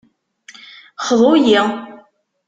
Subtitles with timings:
[1.07, 1.63] Xḍu-yi!